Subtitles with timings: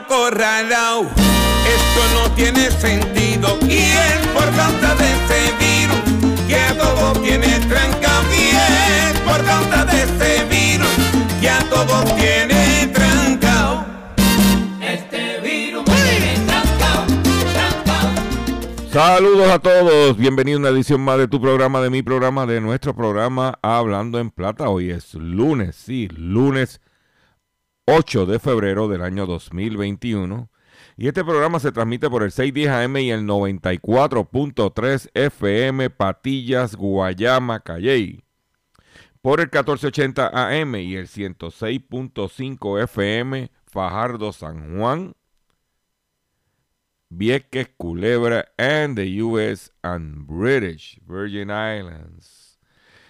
[0.00, 1.06] Vivimos acorralados,
[1.66, 7.60] esto no tiene sentido y es por causa de ese virus que a todo tiene
[7.60, 8.24] trancado.
[8.32, 10.88] Y es por causa de ese virus
[11.40, 13.84] que a todo tiene trancado.
[14.80, 17.06] Este virus me tiene trancao,
[17.52, 18.92] trancao.
[18.92, 22.60] Saludos a todos, bienvenidos a una edición más de tu programa, de mi programa, de
[22.60, 24.68] nuestro programa Hablando en Plata.
[24.68, 26.80] Hoy es lunes, sí, lunes
[27.86, 30.50] 8 de febrero del año 2021.
[30.96, 37.60] Y este programa se transmite por el 610 AM y el 94.3 FM Patillas, Guayama,
[37.60, 38.22] Calley.
[39.22, 45.14] Por el 1480 AM y el 106.5 FM Fajardo, San Juan.
[47.10, 49.72] Vieques, Culebra, and the U.S.
[49.82, 52.39] and British Virgin Islands.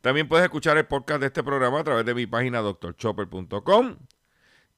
[0.00, 3.96] También puedes escuchar el podcast de este programa a través de mi página drchopper.com.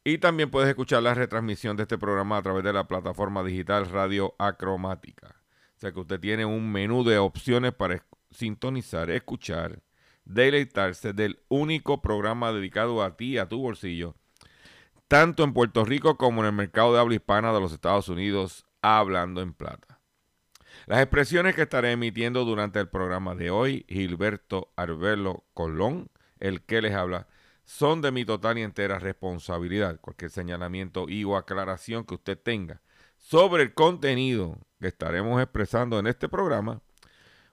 [0.04, 3.88] Y también puedes escuchar la retransmisión de este programa a través de la plataforma digital
[3.90, 5.36] Radio Acromática.
[5.76, 9.82] O sea que usted tiene un menú de opciones para sintonizar, escuchar,
[10.24, 14.14] deleitarse del único programa dedicado a ti, a tu bolsillo,
[15.08, 18.66] tanto en Puerto Rico como en el mercado de habla hispana de los Estados Unidos,
[18.82, 19.97] hablando en plata.
[20.88, 26.08] Las expresiones que estaré emitiendo durante el programa de hoy, Gilberto Arbelo Colón,
[26.40, 27.28] el que les habla,
[27.66, 30.00] son de mi total y entera responsabilidad.
[30.00, 32.80] Cualquier señalamiento y o aclaración que usted tenga
[33.18, 36.80] sobre el contenido que estaremos expresando en este programa,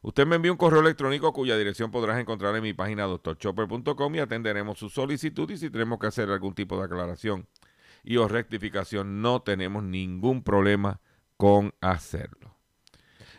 [0.01, 4.19] usted me envía un correo electrónico cuya dirección podrás encontrar en mi página drchopper.com y
[4.19, 7.49] atenderemos su solicitud y si tenemos que hacer algún tipo de aclaración
[8.01, 11.01] y o rectificación, no tenemos ningún problema
[11.35, 12.54] con hacerlo.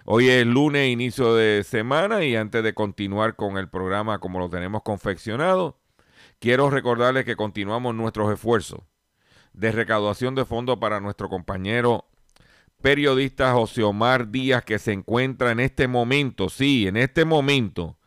[0.08, 4.48] Hoy es lunes, inicio de semana y antes de continuar con el programa como lo
[4.48, 5.80] tenemos confeccionado,
[6.38, 8.82] quiero recordarles que continuamos nuestros esfuerzos
[9.52, 12.04] de recaudación de fondos para nuestro compañero
[12.80, 17.98] periodista José Omar Díaz que se encuentra en este momento, sí, en este momento,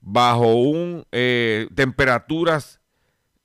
[0.00, 2.80] bajo un eh, temperaturas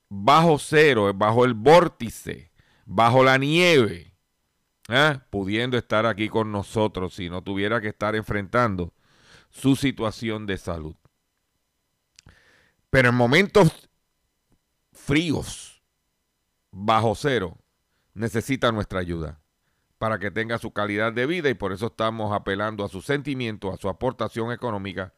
[0.09, 2.52] bajo cero, bajo el vórtice,
[2.88, 4.15] bajo la nieve,
[4.90, 5.22] ¿ah?
[5.29, 8.94] pudiendo estar aquí con nosotros si no tuviera que estar enfrentando
[9.50, 10.96] su situación de salud.
[12.90, 13.90] Pero en momentos
[14.94, 15.81] fríos,
[16.72, 17.57] bajo cero,
[18.13, 19.41] necesita nuestra ayuda
[19.97, 23.73] para que tenga su calidad de vida y por eso estamos apelando a sus sentimientos,
[23.73, 25.13] a su aportación económica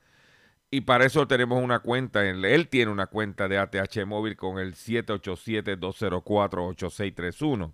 [0.70, 4.60] y para eso tenemos una cuenta, en- él tiene una cuenta de ATH móvil con
[4.60, 7.74] el 787-204-8631.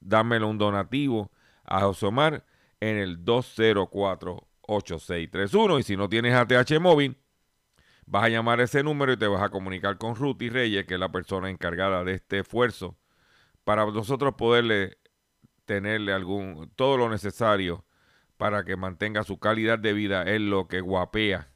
[0.01, 1.31] Dámelo un donativo
[1.65, 2.47] a José Omar
[2.81, 7.17] en el 204-8631 y si no tienes ATH móvil,
[8.07, 11.01] vas a llamar ese número y te vas a comunicar con Ruti Reyes, que es
[11.01, 12.97] la persona encargada de este esfuerzo,
[13.65, 14.99] para nosotros poderle
[15.65, 17.85] tenerle algún todo lo necesario
[18.39, 21.53] para que mantenga su calidad de vida en lo que guapea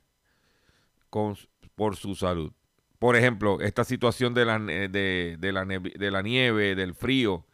[1.08, 1.36] con,
[1.74, 2.52] por su salud.
[2.98, 7.46] por ejemplo, esta situación de la, de, de la, de la nieve, del frío,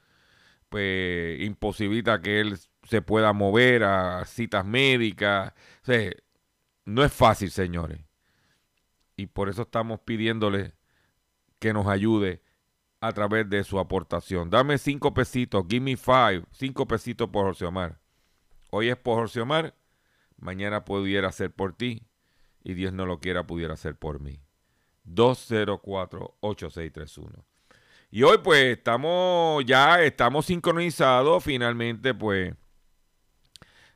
[0.69, 2.59] pues imposibilita que él
[2.89, 5.53] se pueda mover a citas médicas.
[5.83, 6.11] O sea,
[6.87, 8.01] no es fácil, señores.
[9.15, 10.73] Y por eso estamos pidiéndole
[11.59, 12.43] que nos ayude
[13.01, 14.49] a través de su aportación.
[14.49, 18.01] Dame cinco pesitos, give me five, cinco pesitos por José Omar.
[18.71, 19.75] Hoy es por José Omar,
[20.37, 22.09] mañana pudiera ser por ti
[22.63, 24.41] y Dios no lo quiera pudiera ser por mí.
[25.07, 27.45] 204-8631.
[28.11, 32.55] Y hoy pues estamos ya, estamos sincronizados finalmente pues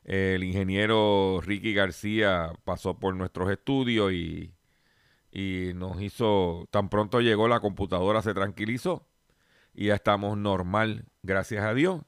[0.04, 4.54] el ingeniero Ricky García pasó por nuestros estudios y,
[5.30, 9.06] y nos hizo, tan pronto llegó la computadora se tranquilizó
[9.74, 12.02] y ya estamos normal, gracias a Dios.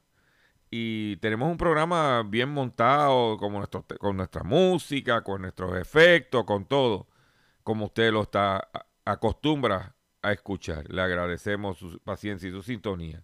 [0.69, 6.65] Y tenemos un programa bien montado como nuestro, con nuestra música, con nuestros efectos, con
[6.65, 7.07] todo,
[7.63, 8.69] como usted lo está
[9.05, 10.91] acostumbra a escuchar.
[10.91, 13.23] Le agradecemos su paciencia y su sintonía.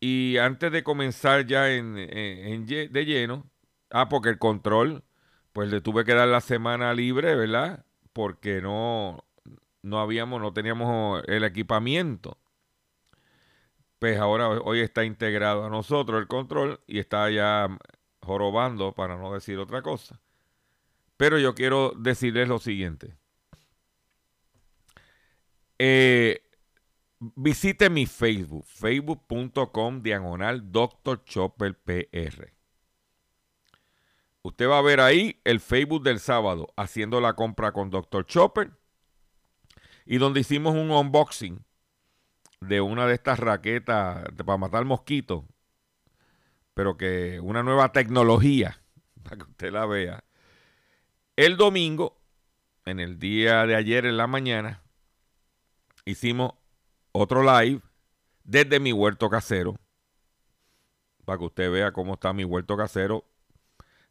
[0.00, 3.50] Y antes de comenzar ya en, en- en de lleno,
[3.90, 5.04] ah, porque el control,
[5.52, 7.84] pues le tuve que dar la semana libre, ¿verdad?
[8.12, 9.24] Porque no,
[9.82, 12.38] no habíamos, no teníamos el equipamiento.
[13.98, 17.68] Pues ahora hoy está integrado a nosotros el control y está ya
[18.22, 20.20] jorobando, para no decir otra cosa.
[21.16, 23.16] Pero yo quiero decirles lo siguiente.
[25.78, 26.42] Eh,
[27.18, 31.24] visite mi Facebook, facebook.com diagonal Dr.
[31.24, 32.52] Chopper PR.
[34.42, 38.26] Usted va a ver ahí el Facebook del sábado haciendo la compra con Dr.
[38.26, 38.70] Chopper
[40.04, 41.64] y donde hicimos un unboxing
[42.60, 45.44] de una de estas raquetas para matar mosquitos,
[46.74, 48.80] pero que una nueva tecnología
[49.22, 50.22] para que usted la vea.
[51.34, 52.20] El domingo,
[52.84, 54.82] en el día de ayer en la mañana,
[56.04, 56.54] hicimos
[57.16, 57.80] otro live
[58.44, 59.76] desde mi huerto casero.
[61.24, 63.24] Para que usted vea cómo está mi huerto casero.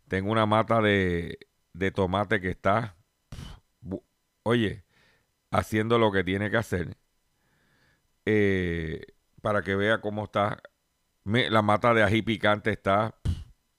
[0.08, 1.40] Tengo una mata de,
[1.74, 2.96] de tomate que está,
[4.44, 4.84] oye,
[5.52, 6.98] haciendo lo que tiene que hacer.
[8.26, 9.02] Eh,
[9.42, 10.62] para que vea cómo está.
[11.24, 13.16] La mata de ají picante está,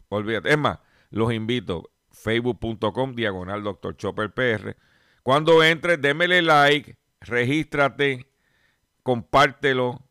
[0.09, 0.51] olvídate.
[0.51, 0.81] Es más,
[1.11, 3.97] los invito, facebook.com, diagonal Dr.
[3.97, 4.77] Chopper PR.
[5.23, 8.27] Cuando entres, démele like, regístrate,
[9.07, 10.03] compártelo.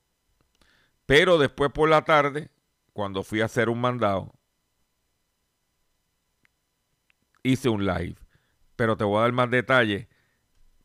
[1.05, 2.49] Pero después por la tarde,
[2.93, 4.33] cuando fui a hacer un mandado,
[7.43, 8.15] hice un live.
[8.77, 10.07] Pero te voy a dar más detalles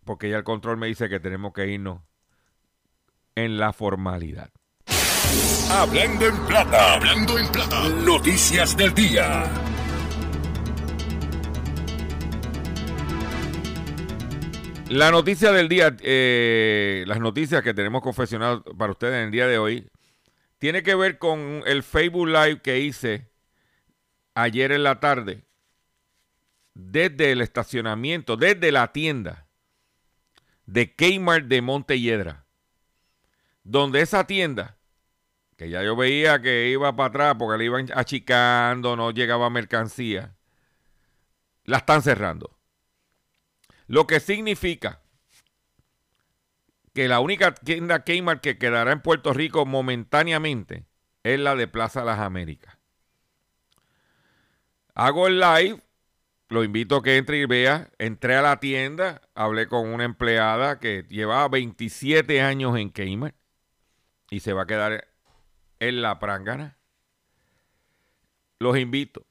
[0.05, 2.03] porque ya el control me dice que tenemos que irnos
[3.37, 4.51] en la formalidad.
[5.71, 6.95] Hablando en plata.
[6.95, 7.89] Hablando en plata.
[7.91, 9.70] Noticias del día.
[14.91, 19.47] La noticia del día, eh, las noticias que tenemos confesionadas para ustedes en el día
[19.47, 19.89] de hoy,
[20.59, 23.31] tiene que ver con el Facebook Live que hice
[24.35, 25.45] ayer en la tarde,
[26.75, 29.47] desde el estacionamiento, desde la tienda
[30.67, 32.47] de Kmart de Montelledra,
[33.63, 34.77] donde esa tienda,
[35.57, 40.35] que ya yo veía que iba para atrás porque le iban achicando, no llegaba mercancía,
[41.63, 42.60] la están cerrando.
[43.91, 45.03] Lo que significa
[46.95, 50.87] que la única tienda Kmart que quedará en Puerto Rico momentáneamente
[51.25, 52.79] es la de Plaza Las Américas.
[54.95, 55.83] Hago el live,
[56.51, 57.91] lo invito a que entre y vea.
[57.99, 63.35] Entré a la tienda, hablé con una empleada que llevaba 27 años en Kmart
[64.31, 65.09] y se va a quedar
[65.81, 66.79] en la prángana.
[68.61, 69.27] Los invito.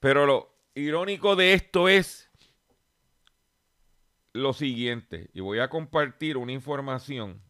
[0.00, 2.31] Pero lo irónico de esto es
[4.32, 7.42] lo siguiente, y voy a compartir una información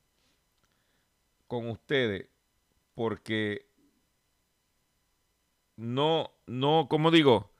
[1.46, 2.28] con ustedes
[2.94, 3.66] porque
[5.76, 7.52] no, no, como digo,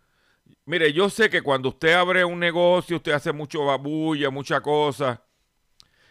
[0.65, 5.23] mire, yo sé que cuando usted abre un negocio, usted hace mucho babulla, mucha cosa,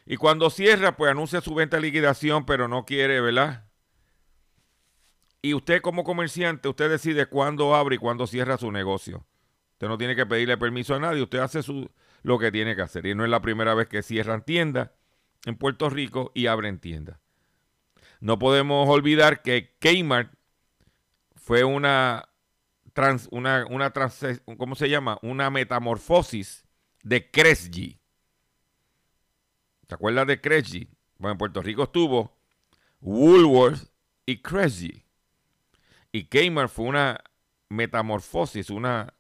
[0.05, 3.65] y cuando cierra, pues anuncia su venta de liquidación, pero no quiere, ¿verdad?
[5.41, 9.25] Y usted como comerciante, usted decide cuándo abre y cuándo cierra su negocio.
[9.73, 11.89] Usted no tiene que pedirle permiso a nadie, usted hace su,
[12.23, 13.05] lo que tiene que hacer.
[13.05, 14.91] Y no es la primera vez que cierran tiendas
[15.45, 17.19] en Puerto Rico y abren tiendas.
[18.19, 20.33] No podemos olvidar que Kmart
[21.35, 22.29] fue una,
[22.93, 25.17] trans, una, una trans, ¿cómo se llama?
[25.23, 26.63] Una metamorfosis
[27.03, 27.99] de Kresge.
[29.87, 30.87] ¿Te acuerdas de Kresge?
[31.17, 32.37] Bueno, en Puerto Rico estuvo
[33.01, 33.91] Woolworth
[34.25, 35.03] y Kresge.
[36.11, 37.23] Y Kmart fue una
[37.69, 39.15] metamorfosis, una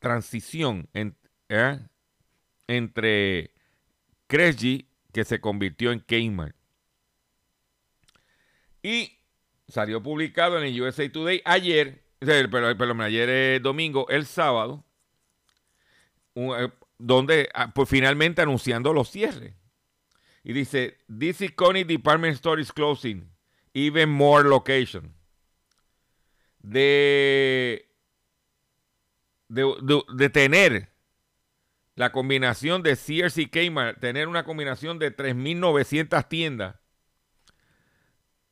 [0.00, 1.16] transición en,
[1.48, 1.78] ¿eh?
[2.66, 3.50] entre
[4.26, 6.54] Kresge, que se convirtió en Kmart.
[8.82, 9.18] Y
[9.66, 14.84] salió publicado en el USA Today ayer, pero, ayer es domingo, el sábado,
[16.34, 19.54] eh, donde ah, pues finalmente anunciando los cierres.
[20.44, 23.28] Y dice, DC Coney Department Store is closing,
[23.74, 25.14] even more location.
[26.60, 27.88] De,
[29.48, 30.88] de, de tener
[31.98, 36.76] la combinación de Sears y Kmart, tener una combinación de 3.900 tiendas,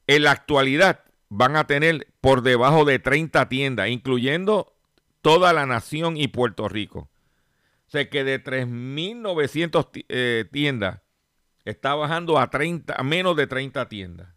[0.09, 4.75] en la actualidad van a tener por debajo de 30 tiendas, incluyendo
[5.23, 7.09] toda la nación y Puerto Rico.
[7.87, 11.03] O sea que de 3.900 eh, tiendas
[11.65, 14.29] está bajando a, 30, a menos de 30 tiendas.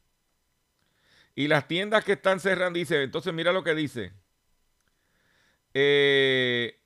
[1.34, 4.14] Y las tiendas que están cerrando, dice, entonces mira lo que dice.
[5.74, 6.79] Eh,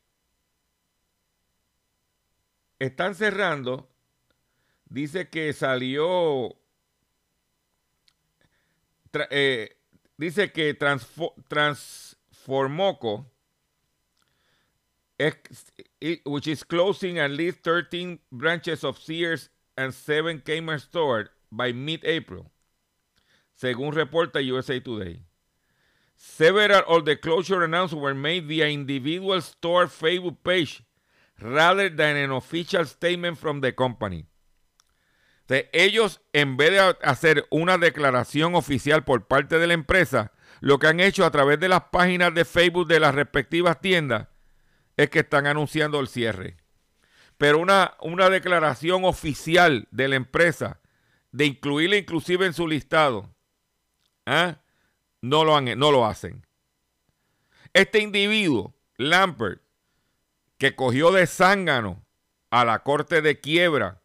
[2.84, 3.90] están cerrando.
[4.86, 6.58] Dice que salió.
[9.30, 9.78] Eh,
[10.18, 13.28] dice que Transformoco,
[16.25, 22.50] which is closing at least 13 branches of Sears and 7 Kmart stores by mid-April,
[23.56, 25.20] según reporta USA Today.
[26.16, 30.84] Several of the closure announcements were made via individual store Facebook page
[31.38, 34.28] rather than an official statement from the company.
[35.72, 40.88] ellos, en vez de hacer una declaración oficial por parte de la empresa, lo que
[40.88, 44.30] han hecho a través de las páginas de Facebook de las respectivas tiendas
[44.96, 46.58] es que están anunciando el cierre.
[47.38, 50.80] Pero una, una declaración oficial de la empresa,
[51.32, 53.36] de incluirla inclusive en su listado,
[54.25, 54.62] ¿ah?
[55.22, 56.46] no, lo han, no lo hacen.
[57.74, 59.62] Este individuo, Lampert,
[60.63, 62.05] que cogió de zángano
[62.50, 64.01] a la corte de quiebra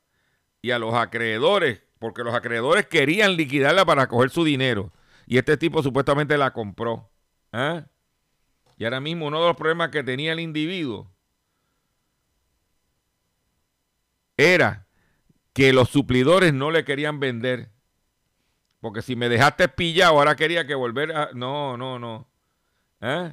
[0.61, 4.93] y a los acreedores, porque los acreedores querían liquidarla para coger su dinero.
[5.29, 7.13] Y este tipo supuestamente la compró.
[7.53, 7.87] ¿ah?
[8.77, 11.09] Y ahora mismo uno de los problemas que tenía el individuo
[14.37, 14.89] era
[15.53, 17.71] que los suplidores no le querían vender.
[18.81, 21.31] Porque si me dejaste pillado, ahora quería que volver a...
[21.35, 22.29] No, no, no.
[23.01, 23.33] ¿Eh?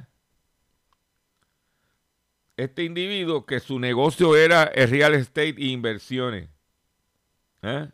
[2.56, 6.48] Este individuo que su negocio era el real estate e inversiones.
[7.62, 7.90] ¿Eh?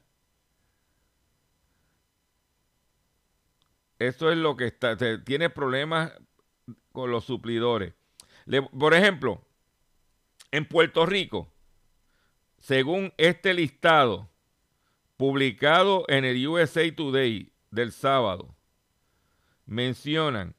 [3.99, 6.13] Esto es lo que está, tiene problemas
[6.93, 7.95] con los suplidores.
[8.79, 9.45] por ejemplo,
[10.51, 11.53] en Puerto Rico,
[12.59, 14.29] según este listado
[15.17, 18.55] publicado en el USA Today del sábado,
[19.67, 20.55] mencionan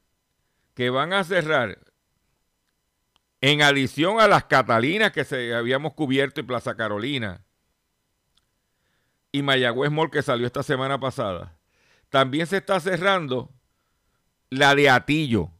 [0.74, 1.78] que van a cerrar
[3.46, 7.44] en adición a las Catalinas que se habíamos cubierto en Plaza Carolina
[9.32, 11.58] y Mayagüez Mall que salió esta semana pasada,
[12.08, 13.52] también se está cerrando
[14.48, 15.50] la de Atillo.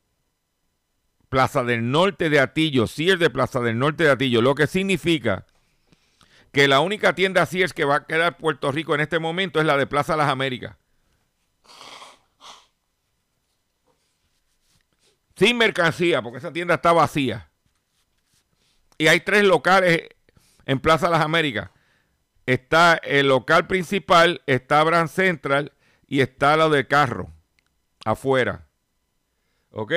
[1.28, 5.44] Plaza del Norte de Atillo, Sears de Plaza del Norte de Atillo, lo que significa
[6.52, 9.66] que la única tienda Sears que va a quedar Puerto Rico en este momento es
[9.66, 10.78] la de Plaza Las Américas.
[15.36, 17.50] Sin mercancía, porque esa tienda está vacía.
[19.08, 20.08] Hay tres locales
[20.66, 21.70] en Plaza Las Américas.
[22.46, 25.72] Está el local principal, está Brand Central
[26.06, 27.32] y está lo de carro
[28.04, 28.68] afuera.
[29.70, 29.92] ¿Ok?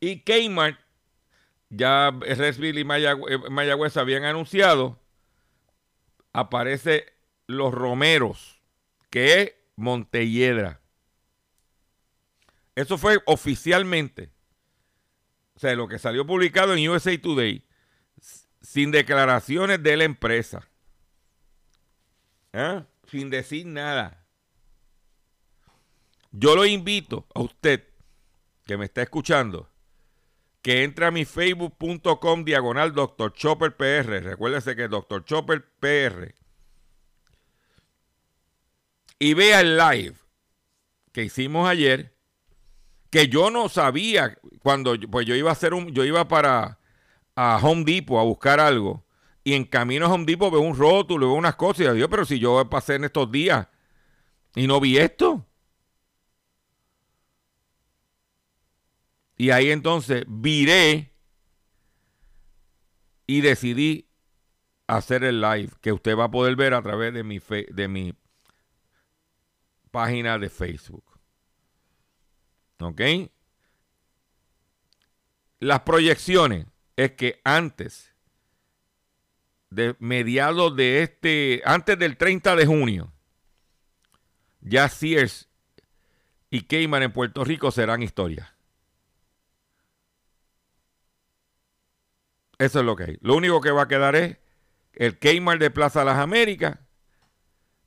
[0.00, 0.80] Y Kmart,
[1.68, 4.98] ya Resville y eh, Mayagüez habían anunciado,
[6.32, 7.12] aparece
[7.46, 8.60] Los Romeros,
[9.10, 10.80] que es Montelledra.
[12.74, 14.30] Eso fue oficialmente
[15.58, 17.64] o sea, lo que salió publicado en USA Today,
[18.62, 20.68] sin declaraciones de la empresa,
[22.52, 22.84] ¿eh?
[23.08, 24.24] sin decir nada.
[26.30, 27.88] Yo lo invito a usted
[28.66, 29.68] que me está escuchando,
[30.62, 33.32] que entre a mi facebook.com diagonal Dr.
[33.32, 34.22] Chopper PR.
[34.22, 35.24] Recuérdese que Dr.
[35.24, 36.36] Chopper PR.
[39.18, 40.14] Y vea el live
[41.10, 42.16] que hicimos ayer
[43.10, 46.78] que yo no sabía cuando pues yo iba a hacer un yo iba para
[47.34, 49.04] a Home Depot a buscar algo
[49.44, 52.24] y en camino a Home Depot veo un rótulo, veo unas cosas y digo, pero
[52.24, 53.66] si yo pasé en estos días
[54.54, 55.46] y no vi esto.
[59.36, 61.14] Y ahí entonces viré
[63.26, 64.08] y decidí
[64.86, 67.38] hacer el live que usted va a poder ver a través de mi,
[67.70, 68.14] de mi
[69.90, 71.17] página de Facebook.
[72.80, 73.00] ¿Ok?
[75.60, 76.66] Las proyecciones
[76.96, 78.14] es que antes
[79.70, 83.12] de mediados de este, antes del 30 de junio,
[84.60, 85.48] ya Sears
[86.50, 88.54] y Kmart en Puerto Rico serán historia.
[92.58, 93.18] Eso es lo que hay.
[93.20, 94.38] Lo único que va a quedar es
[94.94, 96.78] el Kmart de Plaza Las Américas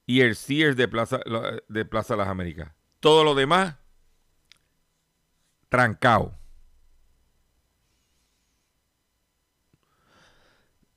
[0.05, 1.19] y el Sears de Plaza,
[1.67, 2.71] de Plaza Las Américas.
[2.99, 3.75] Todo lo demás,
[5.71, 6.37] trancado.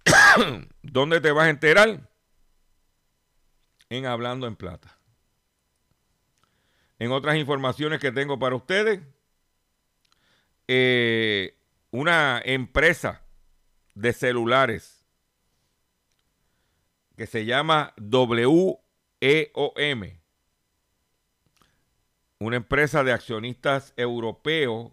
[0.83, 2.11] ¿Dónde te vas a enterar?
[3.89, 4.99] En Hablando en Plata.
[6.99, 9.01] En otras informaciones que tengo para ustedes,
[10.67, 11.57] eh,
[11.93, 13.23] una empresa
[13.95, 15.07] de celulares
[17.17, 18.81] que se llama WEOM,
[22.45, 24.93] una empresa de accionistas europeos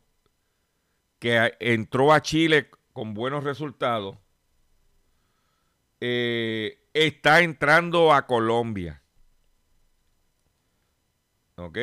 [1.20, 4.18] que entró a Chile con buenos resultados,
[6.00, 9.02] eh, está entrando a Colombia.
[11.56, 11.78] ¿Ok?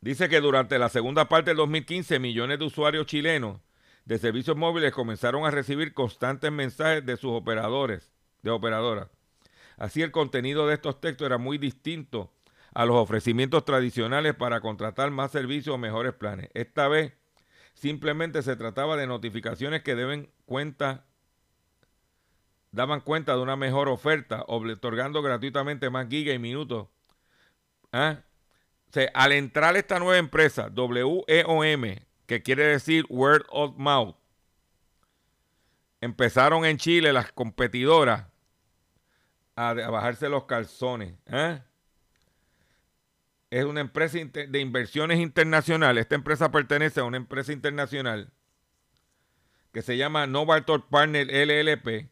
[0.00, 3.60] Dice que durante la segunda parte del 2015 millones de usuarios chilenos
[4.04, 9.08] de servicios móviles comenzaron a recibir constantes mensajes de sus operadores, de operadoras.
[9.78, 12.33] Así el contenido de estos textos era muy distinto
[12.74, 16.50] a los ofrecimientos tradicionales para contratar más servicios o mejores planes.
[16.54, 17.12] Esta vez
[17.74, 21.06] simplemente se trataba de notificaciones que deben cuenta
[22.74, 26.88] daban cuenta de una mejor oferta, otorgando gratuitamente más gigas y minutos.
[27.92, 28.18] ¿Ah?
[29.14, 31.82] al entrar esta nueva empresa, WEOM,
[32.26, 34.16] que quiere decir Word of Mouth,
[36.00, 38.26] empezaron en Chile las competidoras
[39.56, 41.14] a, bajarse los calzones.
[41.26, 41.60] ¿eh?
[43.54, 46.02] Es una empresa de inversiones internacionales.
[46.02, 48.32] Esta empresa pertenece a una empresa internacional
[49.72, 52.10] que se llama Novator Partner LLP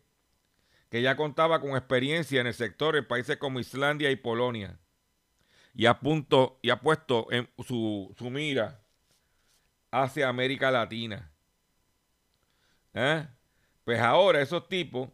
[0.88, 4.78] que ya contaba con experiencia en el sector en países como Islandia y Polonia.
[5.74, 8.80] Y ha, punto, y ha puesto en su, mira
[9.90, 11.32] hacia América Latina.
[12.94, 13.26] ¿Eh?
[13.82, 15.08] Pues ahora esos tipos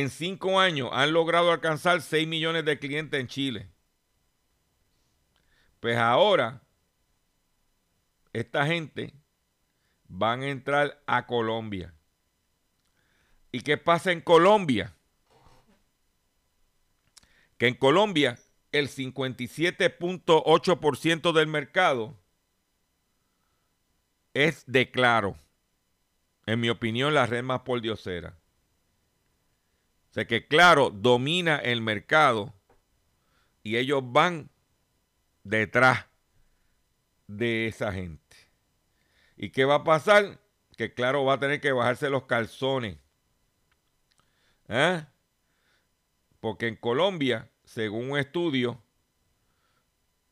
[0.00, 3.68] en cinco años han logrado alcanzar 6 millones de clientes en Chile.
[5.80, 6.62] Pues ahora
[8.32, 9.14] esta gente
[10.08, 11.94] van a entrar a Colombia.
[13.50, 14.94] ¿Y qué pasa en Colombia?
[17.56, 18.38] Que en Colombia
[18.72, 22.18] el 57.8% del mercado
[24.34, 25.38] es de Claro.
[26.46, 28.36] En mi opinión, la red más por diosera.
[30.18, 32.52] Sea que Claro domina el mercado
[33.62, 34.50] y ellos van
[35.44, 36.06] detrás
[37.28, 38.36] de esa gente.
[39.36, 40.40] ¿Y qué va a pasar?
[40.76, 42.98] Que Claro va a tener que bajarse los calzones
[44.66, 45.06] ¿Eh?
[46.40, 48.82] Porque en Colombia, según un estudio,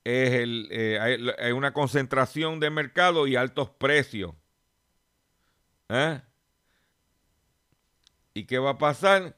[0.03, 0.99] es el, eh,
[1.39, 4.35] hay, una concentración de mercado y altos precios.
[5.91, 6.21] ¿Eh?
[8.35, 9.37] ¿Y qué va a pasar?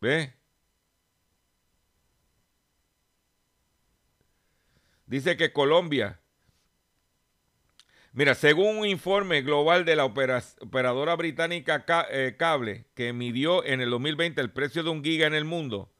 [0.00, 0.34] ¿Ve?
[5.06, 6.20] Dice que Colombia
[8.12, 13.90] Mira, según un informe global de la operadora británica eh, Cable, que midió en el
[13.90, 15.92] 2020 el precio de un giga en el mundo,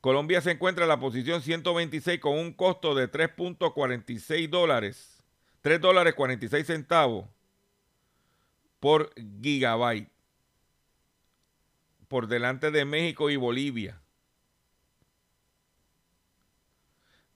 [0.00, 5.22] Colombia se encuentra en la posición 126 con un costo de 3.46 dólares,
[5.60, 7.26] 3 dólares 46 centavos
[8.80, 10.10] por gigabyte,
[12.08, 14.00] por delante de México y Bolivia.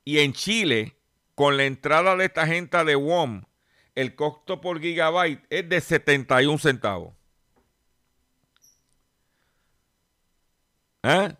[0.04, 0.96] Y en Chile,
[1.34, 3.42] con la entrada de esta gente de WOM,
[3.94, 7.14] el costo por gigabyte es de 71 centavos.
[11.02, 11.36] ¿Eh?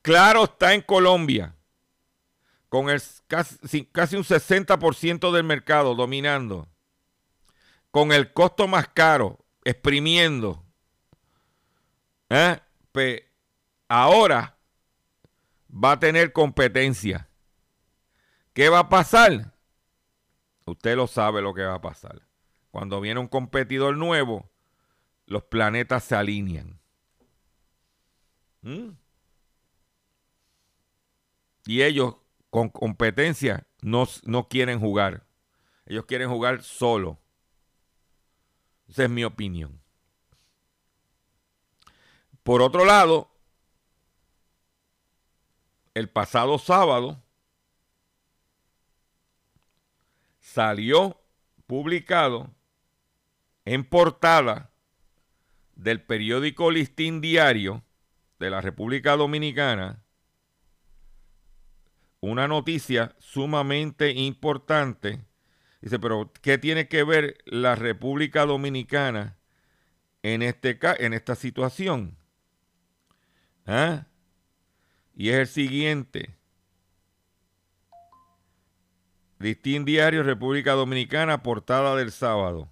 [0.00, 1.54] claro está en Colombia,
[2.68, 6.68] con el, casi, casi un 60% del mercado dominando,
[7.90, 10.64] con el costo más caro, exprimiendo.
[12.34, 12.58] ¿Eh?
[13.88, 14.56] ahora
[15.68, 17.28] va a tener competencia.
[18.54, 19.52] ¿Qué va a pasar?
[20.64, 22.22] Usted lo sabe lo que va a pasar.
[22.70, 24.50] Cuando viene un competidor nuevo,
[25.26, 26.80] los planetas se alinean.
[28.62, 28.92] ¿Mm?
[31.66, 32.16] Y ellos
[32.48, 35.26] con competencia no, no, quieren jugar.
[35.84, 37.20] Ellos quieren jugar solo.
[38.88, 39.81] Esa es mi opinión.
[42.42, 43.30] Por otro lado,
[45.94, 47.22] el pasado sábado,
[50.40, 51.20] salió
[51.66, 52.50] publicado
[53.64, 54.70] en portada
[55.74, 57.84] del periódico Listín Diario
[58.38, 60.02] de la República Dominicana
[62.22, 65.20] una noticia sumamente importante.
[65.80, 69.36] Dice, pero ¿qué tiene que ver la República Dominicana
[70.22, 72.16] en, este, en esta situación?
[73.66, 74.06] ¿Ah?
[75.14, 76.36] Y es el siguiente.
[79.38, 82.70] Listín Diario, República Dominicana, portada del sábado.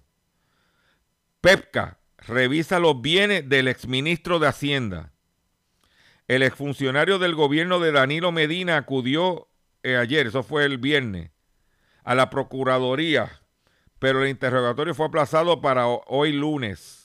[1.41, 5.11] PEPCA revisa los bienes del exministro de Hacienda.
[6.27, 9.49] El exfuncionario del gobierno de Danilo Medina acudió
[9.83, 11.31] eh, ayer, eso fue el viernes,
[12.03, 13.41] a la Procuraduría,
[13.99, 17.00] pero el interrogatorio fue aplazado para hoy lunes.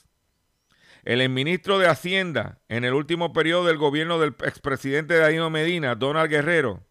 [1.07, 6.29] El exministro de Hacienda, en el último periodo del gobierno del expresidente Danilo Medina, Donald
[6.29, 6.83] Guerrero,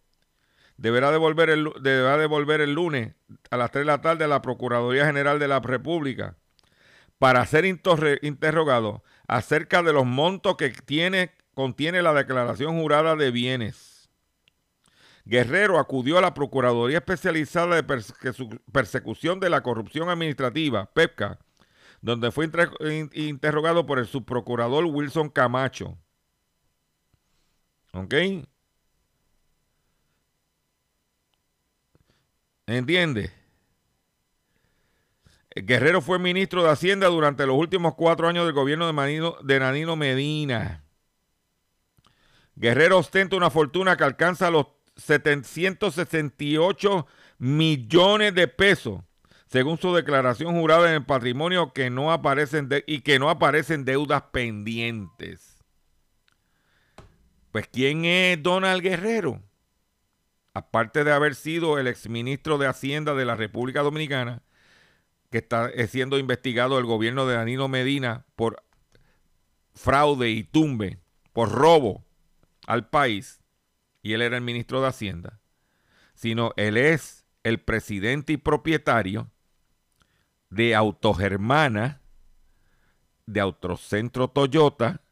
[0.78, 3.14] deberá devolver, el, deberá devolver el lunes
[3.50, 6.34] a las 3 de la tarde a la Procuraduría General de la República
[7.18, 14.08] para ser interrogado acerca de los montos que tiene, contiene la declaración jurada de bienes.
[15.26, 17.84] Guerrero acudió a la Procuraduría Especializada de
[18.72, 21.38] Persecución de la Corrupción Administrativa, PEPCA,
[22.00, 22.48] donde fue
[23.14, 25.98] interrogado por el subprocurador Wilson Camacho.
[27.92, 28.14] ¿Ok?
[32.66, 33.32] ¿Entiende?
[35.54, 39.96] Guerrero fue ministro de Hacienda durante los últimos cuatro años del gobierno de, de Nanino
[39.96, 40.84] Medina.
[42.56, 47.06] Guerrero ostenta una fortuna que alcanza los 768
[47.38, 49.00] millones de pesos,
[49.56, 54.24] según su declaración jurada en el patrimonio que no aparecen y que no aparecen deudas
[54.30, 55.64] pendientes.
[57.52, 59.40] Pues ¿quién es Donald Guerrero?
[60.52, 64.42] aparte de haber sido el exministro de Hacienda de la República Dominicana,
[65.30, 68.62] que está siendo investigado el gobierno de Danilo Medina por
[69.74, 70.98] fraude y tumbe,
[71.32, 72.04] por robo
[72.66, 73.42] al país,
[74.02, 75.40] y él era el ministro de Hacienda,
[76.14, 79.30] sino él es el presidente y propietario
[80.50, 82.00] de Autogermana,
[83.26, 85.02] de Autocentro Toyota,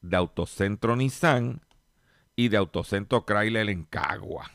[0.00, 1.62] de Autocentro Nissan
[2.36, 4.50] y de Autocentro Chrysler en Cagua.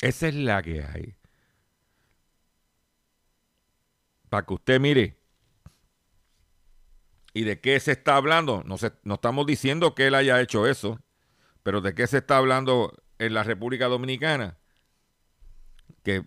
[0.00, 1.16] Esa es la que hay.
[4.28, 5.16] Para que usted mire.
[7.34, 8.62] ¿Y de qué se está hablando?
[8.64, 11.00] No, no estamos diciendo que él haya hecho eso,
[11.62, 14.58] pero ¿de qué se está hablando en la República Dominicana?
[16.02, 16.24] Que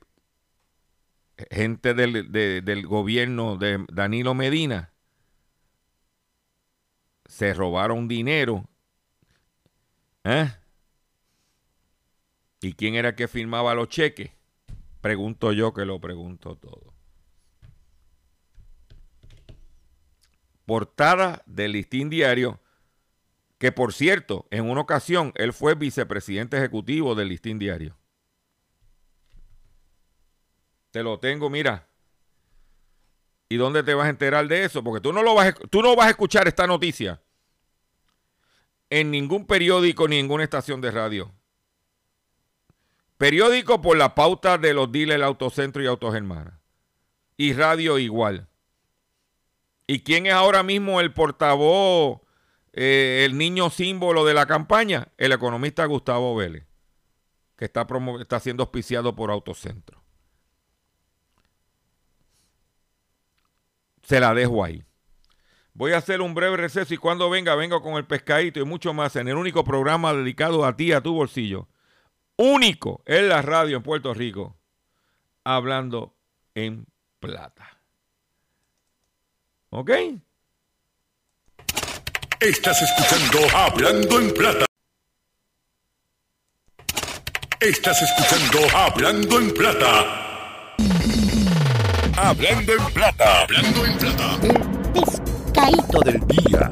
[1.49, 4.91] gente del, del gobierno de Danilo Medina
[7.31, 8.69] se robaron dinero.
[10.23, 10.51] ¿Eh?
[12.61, 14.31] ¿Y quién era que firmaba los cheques?
[14.99, 16.93] Pregunto yo que lo pregunto todo.
[20.65, 22.59] Portada del listín diario,
[23.57, 27.97] que por cierto, en una ocasión él fue vicepresidente ejecutivo del listín diario.
[30.91, 31.87] Te lo tengo, mira.
[33.49, 34.83] ¿Y dónde te vas a enterar de eso?
[34.83, 37.21] Porque tú no, lo vas, tú no vas a escuchar esta noticia
[38.91, 41.31] en ningún periódico ninguna estación de radio.
[43.17, 46.59] Periódico por la pauta de los dealers Autocentro y Autogermana.
[47.37, 48.47] Y radio igual.
[49.87, 52.19] ¿Y quién es ahora mismo el portavoz,
[52.73, 55.07] eh, el niño símbolo de la campaña?
[55.17, 56.65] El economista Gustavo Vélez,
[57.55, 57.87] que está,
[58.19, 60.00] está siendo auspiciado por Autocentro.
[64.11, 64.83] Se la dejo ahí.
[65.73, 68.93] Voy a hacer un breve receso y cuando venga, vengo con el pescadito y mucho
[68.93, 71.69] más en el único programa dedicado a ti, a tu bolsillo
[72.35, 74.57] único en la radio en Puerto Rico,
[75.45, 76.13] hablando
[76.55, 76.85] en
[77.21, 77.77] plata.
[79.69, 79.91] ¿Ok?
[82.41, 84.65] Estás escuchando Hablando en Plata.
[87.61, 90.30] Estás escuchando Hablando en Plata.
[92.23, 93.41] Hablando en Plata.
[93.41, 94.35] Hablando en Plata.
[94.43, 96.71] El pescadito del día.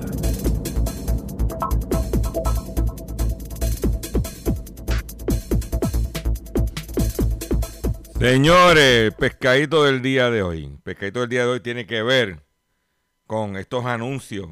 [8.20, 10.78] Señores, pescadito del día de hoy.
[10.84, 12.46] Pescadito del día de hoy tiene que ver
[13.26, 14.50] con estos anuncios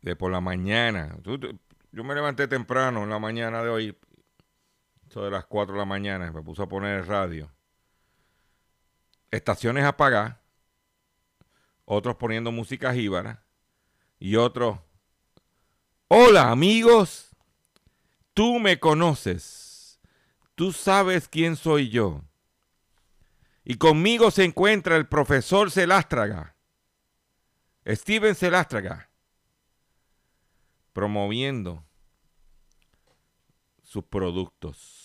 [0.00, 1.16] de por la mañana.
[1.22, 3.98] Yo me levanté temprano en la mañana de hoy,
[5.08, 7.48] eso de las 4 de la mañana, me puse a poner el radio.
[9.32, 10.36] Estaciones apagadas,
[11.84, 13.44] otros poniendo música jíbara
[14.20, 14.78] y otros,
[16.06, 17.34] hola amigos,
[18.32, 19.72] tú me conoces
[20.54, 22.22] tú sabes quién soy yo.
[23.64, 26.56] Y conmigo se encuentra el profesor Celástraga,
[27.84, 29.10] Steven Celástraga,
[30.92, 31.84] promoviendo
[33.82, 35.01] sus productos.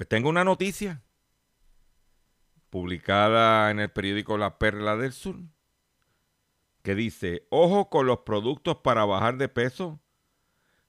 [0.00, 1.02] Pues tengo una noticia
[2.70, 5.36] publicada en el periódico La Perla del Sur
[6.80, 10.00] que dice, ojo con los productos para bajar de peso,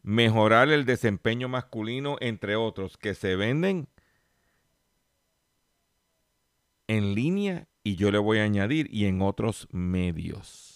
[0.02, 3.89] mejorar el desempeño masculino, entre otros, que se venden
[6.88, 10.71] en línea y yo le voy a añadir y en otros medios.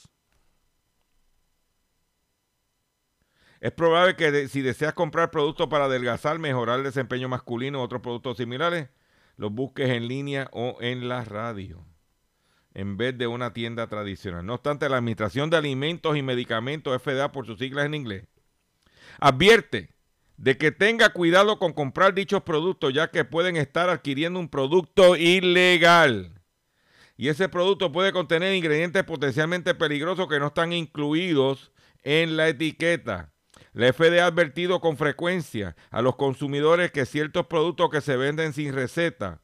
[3.65, 7.99] Es probable que si deseas comprar productos para adelgazar, mejorar el desempeño masculino o otros
[7.99, 8.89] productos similares,
[9.38, 11.84] los busques en línea o en la radio
[12.75, 14.45] en vez de una tienda tradicional.
[14.45, 18.28] No obstante, la Administración de Alimentos y Medicamentos, FDA por sus siglas en inglés,
[19.19, 19.89] advierte
[20.38, 25.15] de que tenga cuidado con comprar dichos productos ya que pueden estar adquiriendo un producto
[25.15, 26.39] ilegal.
[27.17, 31.71] Y ese producto puede contener ingredientes potencialmente peligrosos que no están incluidos
[32.04, 33.32] en la etiqueta.
[33.75, 38.53] La FDA ha advertido con frecuencia a los consumidores que ciertos productos que se venden
[38.53, 39.41] sin receta,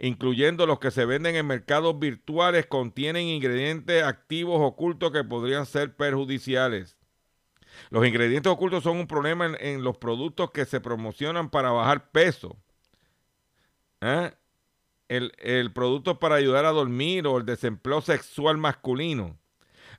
[0.00, 5.94] incluyendo los que se venden en mercados virtuales, contienen ingredientes activos ocultos que podrían ser
[5.94, 6.96] perjudiciales.
[7.90, 12.56] Los ingredientes ocultos son un problema en, los productos que se promocionan para bajar peso.
[14.00, 14.32] ¿Eh?
[15.06, 19.38] El, el producto para ayudar a dormir o el desempleo sexual masculino.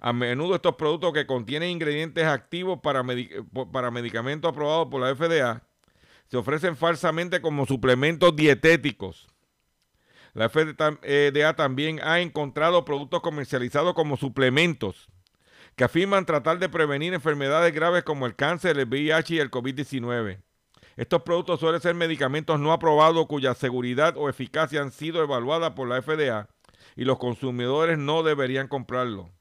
[0.06, 3.04] A menudo estos productos que contienen ingredientes activos para,
[3.72, 5.64] para medicamentos aprobados por la FDA
[6.28, 9.28] se ofrecen falsamente como suplementos dietéticos.
[10.36, 15.10] La FDA también ha encontrado productos comercializados como suplementos
[15.76, 20.40] que afirman tratar de prevenir enfermedades graves como el cáncer, el VIH y el COVID-19.
[20.98, 25.88] Estos productos suelen ser medicamentos no aprobados cuya seguridad o eficacia han sido evaluadas por
[25.88, 26.48] la FDA
[26.96, 29.35] y los consumidores no deberían comprarlo.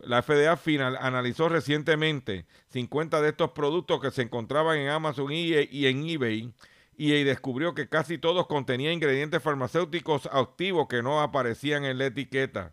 [0.00, 5.86] La FDA final analizó recientemente 50 de estos productos que se encontraban en Amazon y
[5.86, 6.52] en eBay
[6.96, 12.72] y descubrió que casi todos contenían ingredientes farmacéuticos activos que no aparecían en la etiqueta.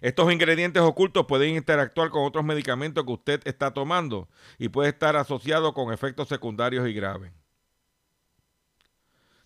[0.00, 4.28] Estos ingredientes ocultos pueden interactuar con otros medicamentos que usted está tomando
[4.58, 7.32] y puede estar asociado con efectos secundarios y graves.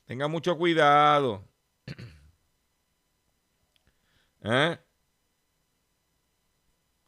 [0.07, 1.45] Tenga mucho cuidado.
[4.43, 4.79] ¿Eh?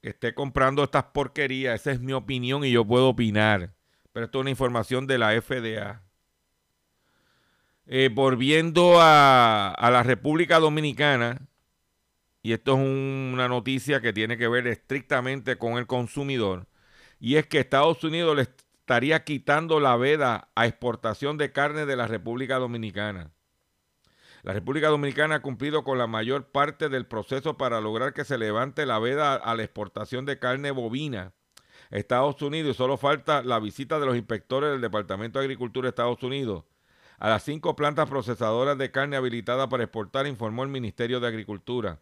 [0.03, 1.81] Esté comprando estas porquerías.
[1.81, 3.75] Esa es mi opinión y yo puedo opinar.
[4.13, 6.03] Pero esto es una información de la FDA.
[7.87, 11.49] Eh, volviendo a, la República Dominicana,
[12.43, 16.67] y esto es un- una noticia que tiene que ver estrictamente con el consumidor,
[17.19, 21.97] y es que Estados Unidos le estaría quitando la veda a exportación de carne de
[21.97, 23.33] la República Dominicana.
[24.43, 28.39] La República Dominicana ha cumplido con la mayor parte del proceso para lograr que se
[28.39, 31.33] levante la veda a la exportación de carne bovina
[31.91, 35.91] Estados Unidos y solo falta la visita de los inspectores del Departamento de Agricultura de
[35.91, 36.65] Estados Unidos
[37.19, 41.99] a las cinco plantas procesadoras de carne habilitadas para exportar, informó el Ministerio de Agricultura.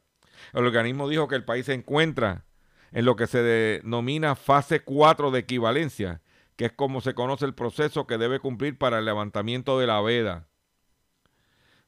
[0.52, 2.44] El organismo dijo que el país se encuentra
[2.92, 6.22] en lo que se denomina fase 4 de equivalencia,
[6.54, 10.00] que es como se conoce el proceso que debe cumplir para el levantamiento de la
[10.00, 10.46] veda.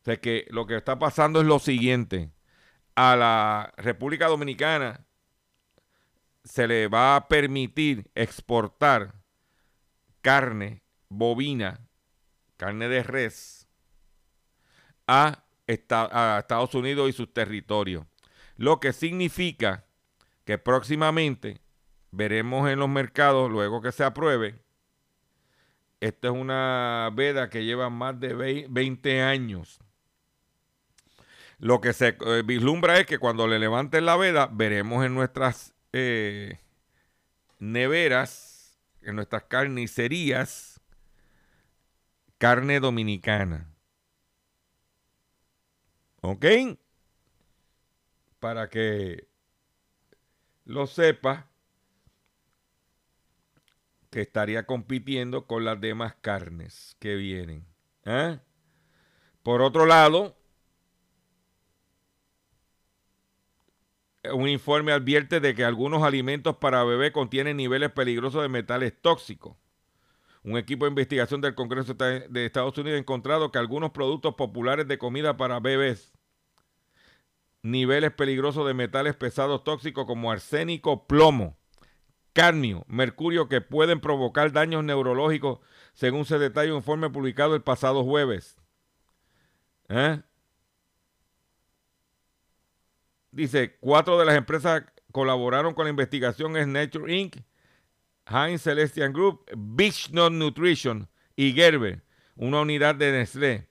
[0.00, 2.30] O sea que lo que está pasando es lo siguiente.
[2.94, 5.06] A la República Dominicana
[6.44, 9.14] se le va a permitir exportar
[10.22, 11.80] carne bovina,
[12.56, 13.68] carne de res,
[15.06, 18.04] a, a Estados Unidos y sus territorios.
[18.56, 19.84] Lo que significa
[20.44, 21.60] que próximamente
[22.10, 24.60] veremos en los mercados, luego que se apruebe,
[26.00, 29.78] esta es una veda que lleva más de vei- 20 años.
[31.60, 35.74] Lo que se eh, vislumbra es que cuando le levanten la veda, veremos en nuestras
[35.92, 36.58] eh,
[37.58, 40.80] neveras, en nuestras carnicerías,
[42.38, 43.70] carne dominicana.
[46.22, 46.46] ¿Ok?
[48.38, 49.28] Para que
[50.64, 51.46] lo sepa
[54.08, 57.66] que estaría compitiendo con las demás carnes que vienen.
[58.06, 58.38] ¿eh?
[59.42, 60.39] Por otro lado,
[64.32, 69.56] un informe advierte de que algunos alimentos para bebé contienen niveles peligrosos de metales tóxicos.
[70.42, 74.88] Un equipo de investigación del Congreso de Estados Unidos ha encontrado que algunos productos populares
[74.88, 76.12] de comida para bebés
[77.62, 81.58] niveles peligrosos de metales pesados tóxicos como arsénico, plomo,
[82.32, 85.60] cadmio, mercurio que pueden provocar daños neurológicos,
[85.92, 88.56] según se detalla un informe publicado el pasado jueves.
[89.88, 90.22] ¿Eh?
[93.32, 97.36] Dice, cuatro de las empresas colaboraron con la investigación es Nature Inc.,
[98.26, 102.02] Heinz Celestian Group, Beach Not Nutrition y Gerber,
[102.36, 103.68] una unidad de Nestlé,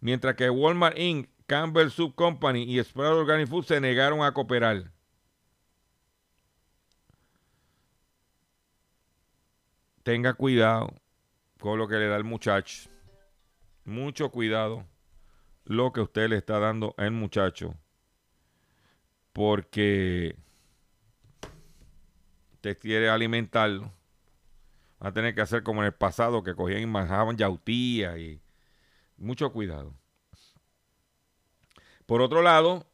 [0.00, 4.90] mientras que Walmart Inc., Campbell Soup Company y Sprout Organic Food se negaron a cooperar.
[10.02, 10.94] Tenga cuidado
[11.60, 12.88] con lo que le da el muchacho.
[13.84, 14.86] Mucho cuidado
[15.64, 17.74] lo que usted le está dando al muchacho.
[19.32, 20.36] Porque
[22.54, 23.92] usted quiere alimentarlo.
[25.02, 28.40] Va a tener que hacer como en el pasado, que cogían y manejaban yautía y
[29.16, 29.94] mucho cuidado.
[32.06, 32.86] Por otro lado,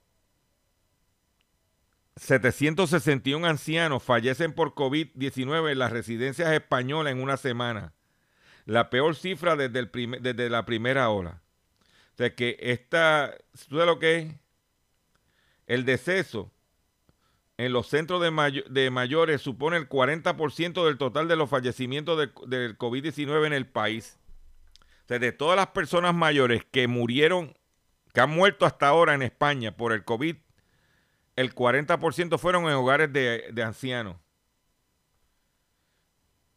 [2.17, 7.93] 761 ancianos fallecen por COVID-19 en las residencias españolas en una semana.
[8.65, 11.43] La peor cifra desde, el desde la primera ola.
[12.15, 13.35] O sea que esta,
[13.69, 14.35] ¿tú sabes lo que es?
[15.69, 16.51] El deceso
[17.59, 22.19] en los centros de, mayo- de mayores supone el 40% del total de los fallecimientos
[22.19, 24.19] del, del COVID-19 en el país.
[25.05, 27.57] O sea, de todas las personas mayores que murieron,
[28.13, 30.37] que han muerto hasta ahora en España por el COVID,
[31.37, 34.17] el 40% fueron en hogares de, de ancianos.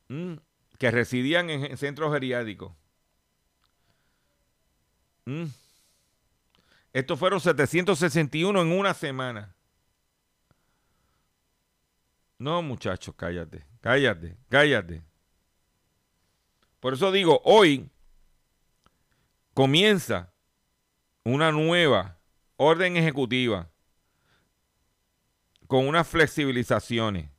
[0.09, 0.35] Mm,
[0.77, 2.73] que residían en, en centros geriátricos.
[5.25, 5.45] Mm.
[6.93, 9.55] Estos fueron 761 en una semana.
[12.37, 15.03] No, muchachos, cállate, cállate, cállate.
[16.79, 17.89] Por eso digo, hoy
[19.53, 20.33] comienza
[21.23, 22.17] una nueva
[22.57, 23.69] orden ejecutiva
[25.67, 27.29] con unas flexibilizaciones.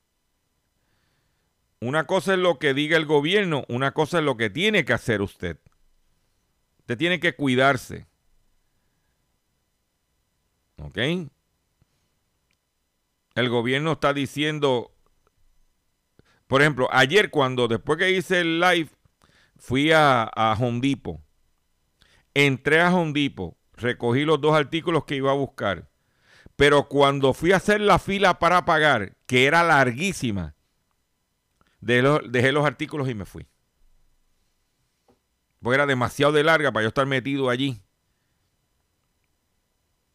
[1.80, 4.92] Una cosa es lo que diga el gobierno, una cosa es lo que tiene que
[4.92, 5.58] hacer usted.
[6.78, 8.06] Usted tiene que cuidarse.
[10.78, 10.98] ¿Ok?
[13.34, 14.92] El gobierno está diciendo,
[16.46, 18.90] por ejemplo, ayer cuando después que hice el live,
[19.56, 20.58] fui a, a.
[22.34, 23.32] Entré a Home
[23.74, 25.88] recogí los dos artículos que iba a buscar.
[26.56, 30.54] Pero cuando fui a hacer la fila para pagar, que era larguísima,
[31.80, 33.46] dejé los, dejé los artículos y me fui.
[35.60, 37.81] Porque era demasiado de larga para yo estar metido allí.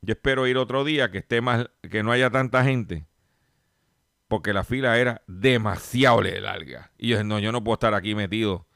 [0.02, 3.06] Yo espero ir otro día que esté más, que no haya tanta gente.
[4.28, 6.92] Porque la fila era demasiado de larga.
[6.98, 8.68] Y yo dije, no, yo no puedo estar aquí metido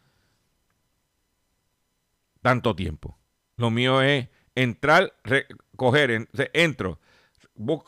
[2.41, 3.17] tanto tiempo.
[3.57, 6.99] Lo mío es entrar, recoger, entro,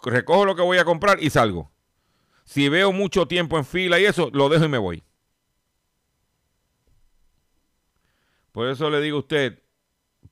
[0.04, 1.72] recojo lo que voy a comprar y salgo.
[2.44, 5.04] Si veo mucho tiempo en fila y eso, lo dejo y me voy.
[8.52, 9.63] Por eso le digo a usted,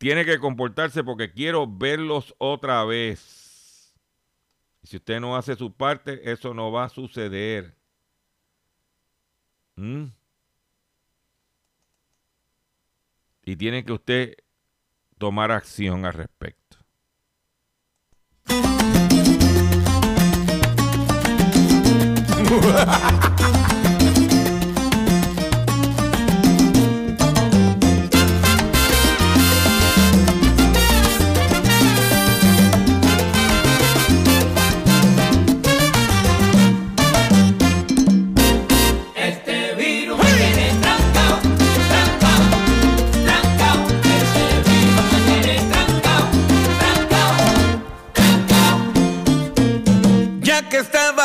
[0.02, 3.94] tiene que comportarse porque quiero verlos otra vez.
[4.82, 7.76] Y si usted no hace su parte, eso no va a suceder.
[9.76, 10.06] ¿Mm?
[13.46, 14.34] Y tiene que usted
[15.20, 16.78] tomar acción al respecto.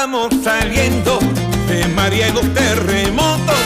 [0.07, 1.19] estábamos saliendo
[1.69, 3.57] de María y los terremotos,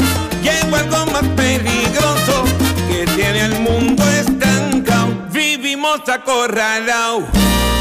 [0.43, 2.45] llegó algo más peligroso
[2.89, 5.09] que tiene al mundo estancado.
[5.31, 7.25] Vivimos acorralados,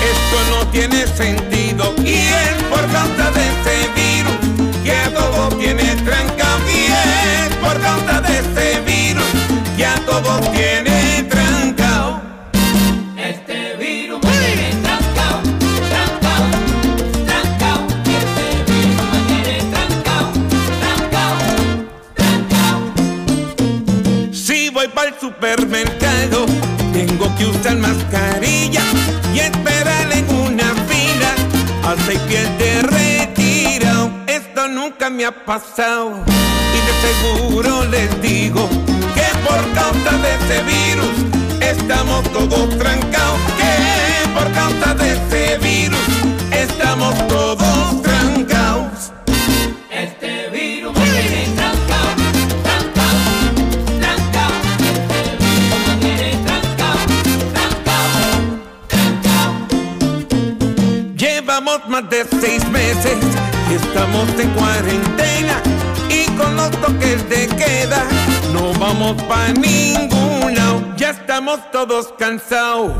[0.04, 1.94] esto no tiene sentido.
[2.04, 7.80] Y es por causa de ese virus que a todo tiene trancado y es por
[7.80, 9.26] causa de ese virus
[9.78, 10.89] que a todo tiene
[25.30, 26.48] supermercado,
[26.92, 28.82] tengo que usar mascarilla
[29.34, 31.32] y esperar en una fila
[31.84, 34.10] a seis pies de retirado.
[34.26, 36.24] Esto nunca me ha pasado
[36.76, 38.68] y de seguro les digo
[39.14, 41.16] que por causa de ese virus
[41.62, 43.59] estamos todos trancados.
[69.10, 70.56] Vamos pa' ningún.
[70.98, 72.92] Ya estamos todos cansados,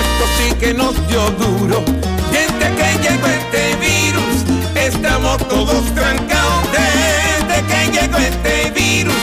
[0.00, 1.82] esto sí que nos dio duro.
[2.30, 4.36] Desde que llegó este virus,
[4.74, 6.62] estamos todos trancados.
[6.72, 9.14] Desde que llegó este virus,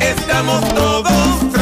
[0.00, 1.53] estamos todos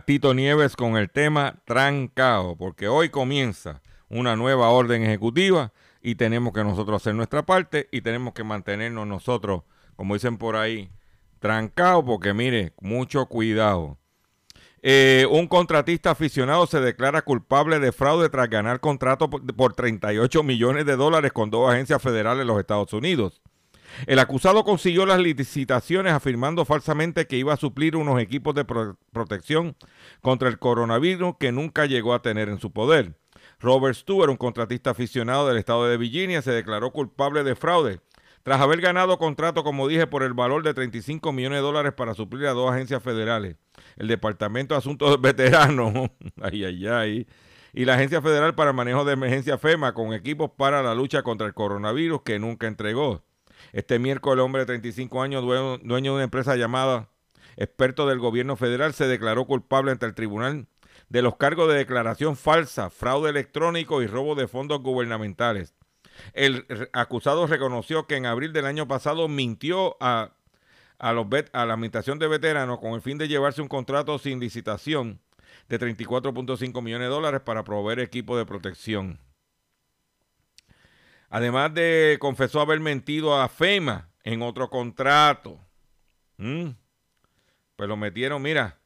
[0.00, 5.72] Tito Nieves con el tema Trancao, porque hoy comienza una nueva orden ejecutiva
[6.02, 9.62] y tenemos que nosotros hacer nuestra parte y tenemos que mantenernos nosotros,
[9.96, 10.90] como dicen por ahí,
[11.38, 13.98] trancados, porque mire, mucho cuidado.
[14.82, 20.42] Eh, un contratista aficionado se declara culpable de fraude tras ganar contrato por, por 38
[20.42, 23.42] millones de dólares con dos agencias federales de los Estados Unidos.
[24.06, 28.96] El acusado consiguió las licitaciones afirmando falsamente que iba a suplir unos equipos de pro-
[29.12, 29.76] protección
[30.20, 33.18] contra el coronavirus que nunca llegó a tener en su poder.
[33.60, 38.00] Robert Stewart, un contratista aficionado del estado de Virginia, se declaró culpable de fraude
[38.42, 42.12] tras haber ganado contrato, como dije, por el valor de 35 millones de dólares para
[42.14, 43.54] suplir a dos agencias federales,
[43.96, 46.10] el Departamento de Asuntos Veteranos,
[47.72, 51.22] y la Agencia Federal para el Manejo de Emergencia FEMA, con equipos para la lucha
[51.22, 53.22] contra el coronavirus que nunca entregó.
[53.72, 57.08] Este miércoles, el hombre de 35 años, dueño, dueño de una empresa llamada
[57.56, 60.66] Experto del Gobierno Federal, se declaró culpable ante el tribunal
[61.08, 65.74] de los cargos de declaración falsa, fraude electrónico y robo de fondos gubernamentales.
[66.32, 70.32] El acusado reconoció que en abril del año pasado mintió a,
[70.98, 74.40] a, los a la Administración de Veteranos con el fin de llevarse un contrato sin
[74.40, 75.20] licitación
[75.68, 79.18] de 34.5 millones de dólares para proveer equipo de protección.
[81.34, 85.58] Además de confesó haber mentido a FEMA en otro contrato.
[86.36, 86.72] ¿Mm?
[87.74, 88.78] Pues lo metieron, mira,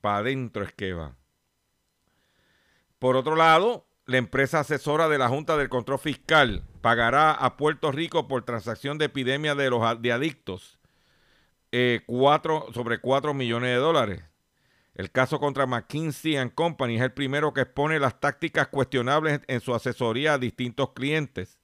[0.00, 1.14] para adentro es que va.
[2.98, 7.92] Por otro lado, la empresa asesora de la Junta del Control Fiscal pagará a Puerto
[7.92, 10.80] Rico por transacción de epidemia de los de adictos
[11.70, 14.24] eh, cuatro, sobre 4 millones de dólares.
[14.98, 19.72] El caso contra McKinsey Company es el primero que expone las tácticas cuestionables en su
[19.72, 21.60] asesoría a distintos clientes.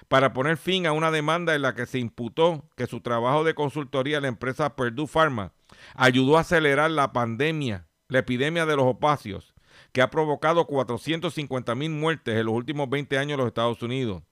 [0.09, 3.55] para poner fin a una demanda en la que se imputó que su trabajo de
[3.55, 5.53] consultoría a la empresa Purdue Pharma
[5.95, 9.50] ayudó a acelerar la pandemia, la epidemia de los opacios,
[9.91, 14.23] que ha provocado 450 mil muertes en los últimos 20 años en los Estados Unidos.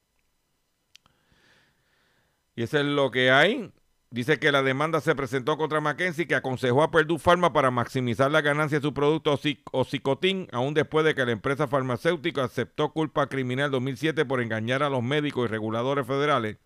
[2.55, 3.71] Y eso es lo que hay.
[4.11, 8.31] Dice que la demanda se presentó contra Mackenzie, que aconsejó a Purdue Pharma para maximizar
[8.31, 12.91] la ganancia de su producto Oxic- Oxicotin, aún después de que la empresa farmacéutica aceptó
[12.91, 16.57] culpa criminal en 2007 por engañar a los médicos y reguladores federales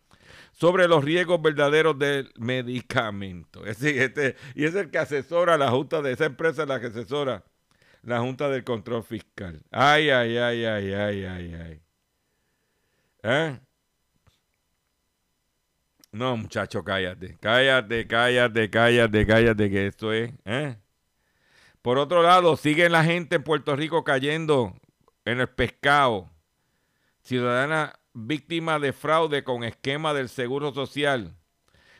[0.53, 3.65] sobre los riesgos verdaderos del medicamento.
[3.65, 6.69] Es decir, este, y es el que asesora a la junta de esa empresa, es
[6.69, 7.43] la que asesora
[8.04, 9.62] la Junta del Control Fiscal.
[9.72, 11.82] Ay, ay, ay, ay, ay, ay, ay.
[13.24, 13.60] ¿Eh?
[16.12, 17.38] No, muchacho, cállate.
[17.39, 20.32] Cállate, cállate, cállate, cállate, que esto es.
[20.45, 20.78] ¿eh?
[21.82, 24.76] Por otro lado, sigue la gente en Puerto Rico cayendo
[25.26, 26.30] en el pescado.
[27.22, 31.36] Ciudadana víctima de fraude con esquema del Seguro Social.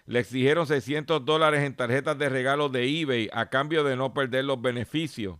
[0.06, 4.45] Le exigieron 600 dólares en tarjetas de regalo de eBay a cambio de no perder
[4.45, 5.38] los beneficios.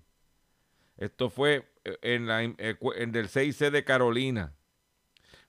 [1.04, 4.54] Esto fue eh, en, en del 6C de Carolina.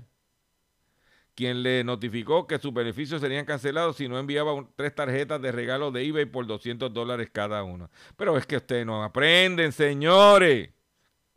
[1.34, 5.90] Quien le notificó que sus beneficios serían cancelados si no enviaba tres tarjetas de regalo
[5.90, 7.90] de eBay por 200 dólares cada una.
[8.16, 10.70] Pero es que ustedes no aprenden, señores.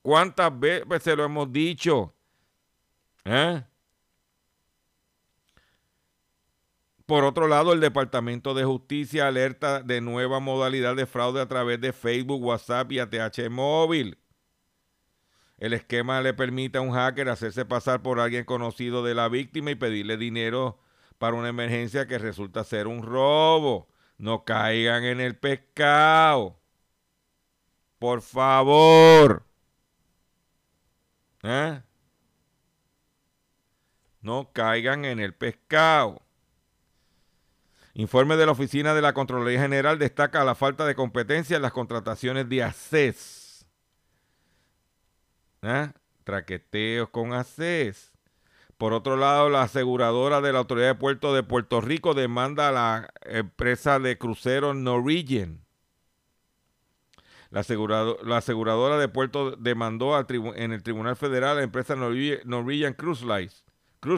[0.02, 2.14] ¿Cuántas veces se lo hemos dicho?
[3.26, 3.64] ¿Eh?
[7.08, 11.80] Por otro lado, el Departamento de Justicia alerta de nueva modalidad de fraude a través
[11.80, 14.18] de Facebook, WhatsApp y ATH móvil.
[15.58, 19.72] El esquema le permite a un hacker hacerse pasar por alguien conocido de la víctima
[19.72, 20.80] y pedirle dinero
[21.18, 23.88] para una emergencia que resulta ser un robo.
[24.18, 26.60] No caigan en el pescado.
[27.98, 29.46] Por favor.
[31.42, 31.82] ¿Eh?
[34.22, 36.22] No caigan en el pescado.
[37.96, 41.72] Informe de la Oficina de la Contraloría General destaca la falta de competencia en las
[41.72, 43.47] contrataciones de ACES.
[45.62, 45.94] ¿Ah?
[46.24, 48.14] Traqueteos con ACES.
[48.78, 52.72] Por otro lado, la aseguradora de la Autoridad de Puerto de Puerto Rico demanda a
[52.72, 55.66] la empresa de cruceros Norwegian.
[57.50, 60.20] La, aseguradora de Puerto demandó
[60.56, 63.24] en el Tribunal Federal a la empresa Norwegian Cruise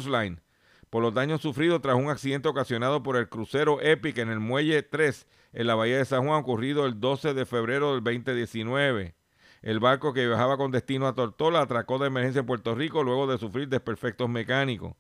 [0.08, 0.42] Line
[0.90, 4.82] por los daños sufridos tras un accidente ocasionado por el crucero Epic en el Muelle
[4.84, 9.16] 3 en la Bahía de San Juan, ocurrido el 12 de febrero del 2019.
[9.62, 13.28] El barco que viajaba con destino a Tortola atracó de emergencia en Puerto Rico luego
[13.28, 14.96] de sufrir desperfectos mecánicos.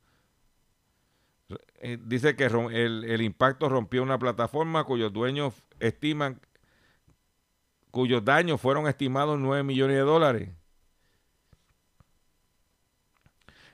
[1.81, 6.39] Eh, dice que el, impacto rompió una plataforma cuyos dueños estiman,
[7.89, 10.49] cuyos daños fueron estimados en 9 millones de dólares.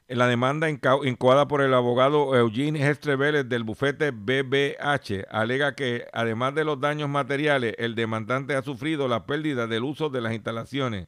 [0.07, 6.63] La demanda incoada por el abogado Eugene Hestre del bufete BBH alega que, además de
[6.63, 11.07] los daños materiales, el demandante ha sufrido la pérdida del uso de las instalaciones,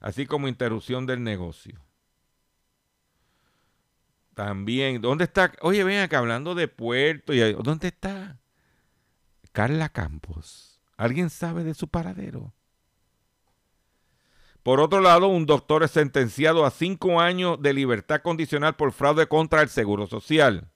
[0.00, 1.84] así como interrupción del negocio.
[4.34, 5.52] También, ¿dónde está?
[5.60, 8.38] Oye, ven acá hablando de puerto, y ¿dónde está
[9.52, 10.80] Carla Campos?
[10.96, 12.54] ¿Alguien sabe de su paradero?
[14.62, 19.26] Por otro lado, un doctor es sentenciado a cinco años de libertad condicional por fraude
[19.26, 20.68] contra el Seguro Social.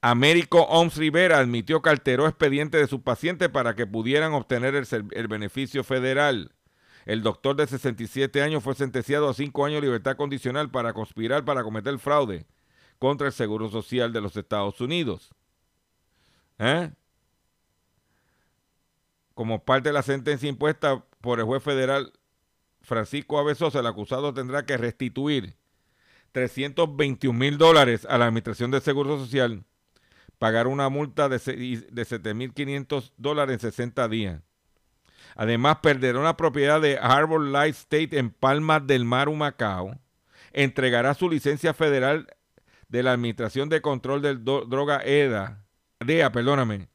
[0.00, 5.28] Américo Oms Rivera admitió que alteró expediente de su paciente para que pudieran obtener el,
[5.28, 6.54] beneficio federal.
[7.04, 11.44] El doctor de 67 años fue sentenciado a cinco años de libertad condicional para conspirar
[11.44, 12.46] para cometer fraude
[12.98, 15.30] contra el Seguro Social de los Estados Unidos.
[16.58, 16.90] ¿Eh?
[19.34, 22.12] Como parte de la sentencia impuesta por el juez federal
[22.82, 25.56] Francisco Avesosa, el acusado tendrá que restituir
[26.32, 29.64] 321 mil dólares a la Administración del Seguro Social,
[30.38, 34.42] pagar una multa de, de 7.500 dólares en 60 días.
[35.36, 39.98] Además, perderá una propiedad de Harbor Light State en Palmas del Mar, Humacao.
[40.52, 42.26] Entregará su licencia federal
[42.88, 45.64] de la Administración de Control de Droga EDA,
[46.00, 46.88] DEA, perdóname,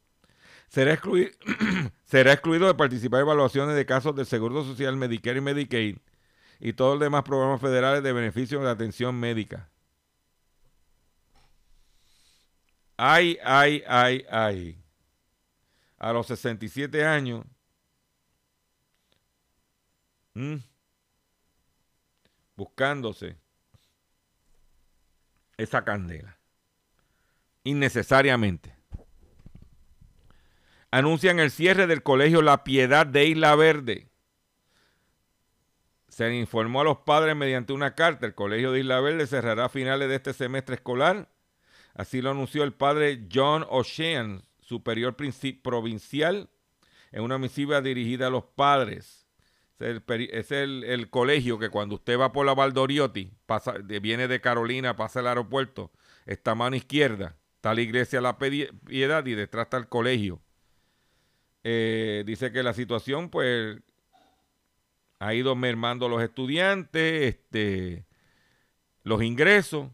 [0.68, 1.32] será excluido,
[2.08, 5.98] será excluido de participar en evaluaciones de casos del Seguro Social, Medicare y Medicaid
[6.60, 9.70] y todos los demás programas federales de beneficio de atención médica.
[12.96, 14.84] Ay, ay, ay, ay.
[16.00, 17.46] A los 67 años.
[22.56, 23.38] buscándose
[25.58, 26.38] esa candela.
[27.64, 28.77] Innecesariamente
[30.92, 34.08] anuncian el cierre del colegio La Piedad de Isla Verde.
[36.08, 38.26] Se informó a los padres mediante una carta.
[38.26, 41.30] El colegio de Isla Verde cerrará a finales de este semestre escolar.
[41.94, 45.16] Así lo anunció el padre John O'Shean, superior
[45.62, 46.50] provincial,
[47.12, 49.28] en una misiva dirigida a los padres.
[49.80, 55.20] Es, el, colegio que cuando usted va por la Valdoriotti, pasa, viene de Carolina, pasa
[55.20, 55.92] al aeropuerto,
[56.26, 60.42] está a mano izquierda, está la iglesia La Piedad y detrás está el colegio.
[61.70, 63.78] Eh, dice que la situación, pues,
[65.20, 68.06] ha ido mermando los estudiantes, este,
[69.04, 69.90] los ingresos.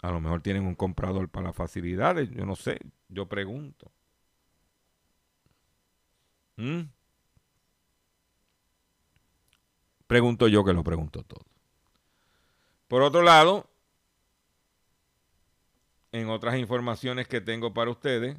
[0.00, 2.78] A lo mejor tienen un comprador para las facilidades, yo no sé,
[3.08, 3.90] yo pregunto.
[6.58, 6.82] ¿Mm?
[10.06, 11.44] Pregunto yo que lo pregunto todo.
[12.86, 13.68] Por otro lado,
[16.12, 18.38] en otras informaciones que tengo para ustedes,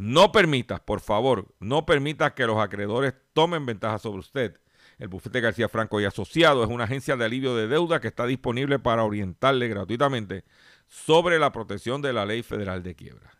[0.00, 4.58] No permitas, por favor, no permitas que los acreedores tomen ventaja sobre usted.
[4.98, 8.24] El bufete García Franco y Asociado es una agencia de alivio de deuda que está
[8.24, 10.44] disponible para orientarle gratuitamente
[10.86, 13.30] sobre la protección de la ley federal de quiebra.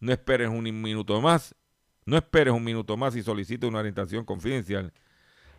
[0.00, 1.54] No esperes un minuto más,
[2.06, 4.94] no esperes un minuto más y solicite una orientación confidencial.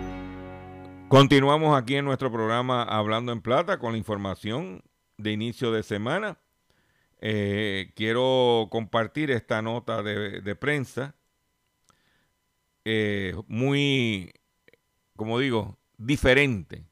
[1.11, 4.81] Continuamos aquí en nuestro programa Hablando en Plata con la información
[5.17, 6.39] de inicio de semana.
[7.19, 11.13] Eh, quiero compartir esta nota de, prensa
[12.85, 14.31] eh, muy,
[15.17, 16.85] como digo, diferente.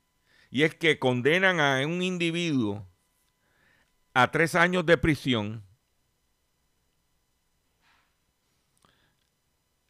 [0.51, 2.85] Y es que condenan a un individuo
[4.13, 5.63] a tres años de prisión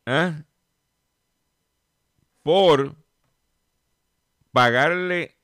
[0.05, 0.43] ¿eh?
[2.43, 2.98] por
[4.51, 5.37] pagarle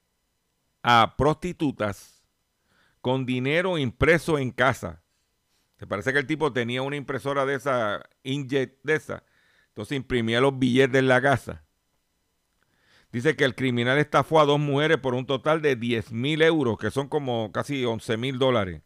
[0.83, 2.23] a prostitutas
[3.01, 5.03] con dinero impreso en casa.
[5.77, 9.23] Se parece que el tipo tenía una impresora de esa, inkjet de esa.
[9.69, 11.65] Entonces imprimía los billetes en la casa.
[13.11, 16.77] Dice que el criminal estafó a dos mujeres por un total de 10 mil euros,
[16.77, 18.81] que son como casi 11 mil dólares.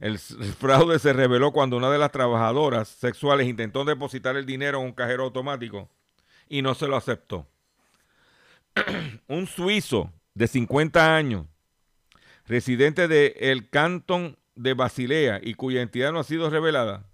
[0.00, 4.80] El, el fraude se reveló cuando una de las trabajadoras sexuales intentó depositar el dinero
[4.80, 5.90] en un cajero automático
[6.48, 7.46] y no se lo aceptó.
[9.28, 11.46] un suizo de 50 años,
[12.46, 17.04] residente del el cantón de Basilea y cuya identidad no ha sido revelada,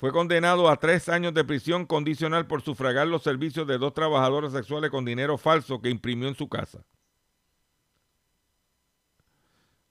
[0.00, 4.52] fue condenado a tres años de prisión condicional por sufragar los servicios de dos trabajadoras
[4.52, 6.82] sexuales con dinero falso que imprimió en su casa.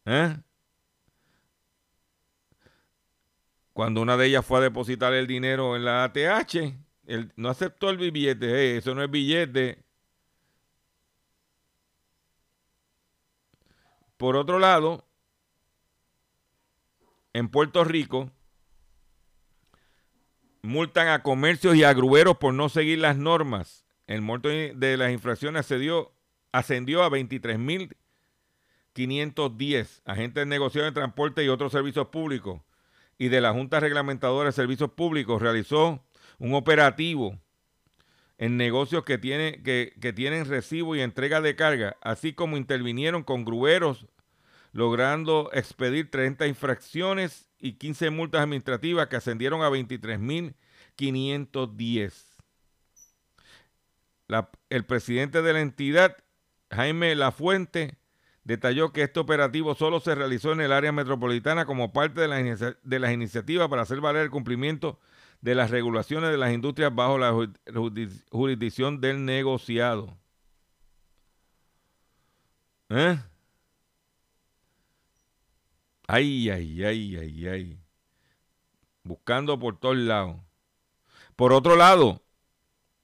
[0.05, 0.35] ¿Eh?
[3.73, 6.55] Cuando una de ellas fue a depositar el dinero en la ATH,
[7.05, 8.47] él no aceptó el billete.
[8.47, 9.83] Eh, eso no es billete.
[14.19, 15.07] Por otro lado,
[17.31, 18.29] en Puerto Rico,
[20.61, 23.85] multan a comercios y a grueros por no seguir las normas.
[24.07, 26.11] El monto de las infracciones ascendió,
[26.51, 32.61] ascendió a 23.510 agentes de negociación de transporte y otros servicios públicos.
[33.17, 36.03] Y de la Junta Reglamentadora de Servicios Públicos realizó
[36.39, 37.39] un operativo
[38.39, 43.43] en negocios que, que, que tienen recibo y entrega de carga, así como intervinieron con
[43.43, 44.05] grueros,
[44.71, 52.13] logrando expedir 30 infracciones y 15 multas administrativas que ascendieron a 23.510.
[54.27, 56.15] La, el presidente de la entidad,
[56.71, 57.97] Jaime Lafuente,
[58.45, 62.99] detalló que este operativo solo se realizó en el área metropolitana como parte de, de
[62.99, 64.97] las iniciativas para hacer valer el cumplimiento
[65.41, 67.33] de las regulaciones de las industrias bajo la
[68.31, 70.17] jurisdicción del negociado.
[72.89, 73.17] ¿Eh?
[76.07, 77.79] Ay, ay, ay, ay, ay.
[79.03, 80.37] Buscando por todos lados.
[81.35, 82.21] Por otro lado,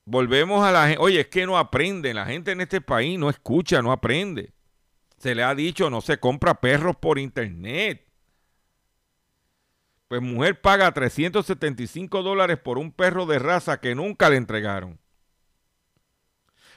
[0.05, 1.01] volvemos a la gente.
[1.01, 2.13] Oye, es que no aprende.
[2.13, 4.53] La gente en este país no escucha, no aprende.
[5.17, 8.04] Se le ha dicho, no se compra perros por internet.
[10.07, 14.99] Pues mujer paga 375 dólares por un perro de raza que nunca le entregaron.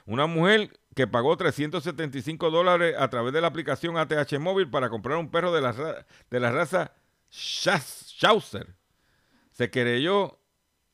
[0.07, 5.19] Una mujer que pagó 375 dólares a través de la aplicación ATH Móvil para comprar
[5.19, 6.93] un perro de la, de la raza
[7.31, 8.75] Schnauzer.
[9.53, 10.41] Se querelló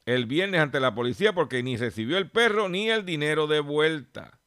[0.04, 4.40] el viernes ante la policía porque ni recibió el perro ni el dinero de vuelta.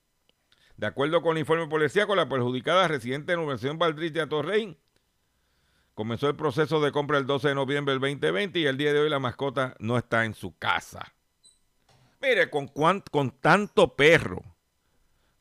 [0.76, 4.78] De acuerdo con el informe policíaco, la perjudicada residente en la Universidad Valdrís de Atorrey
[5.98, 9.00] comenzó el proceso de compra el 12 de noviembre del 2020 y el día de
[9.00, 11.12] hoy la mascota no está en su casa.
[12.22, 14.44] Mire, con, con tanto perro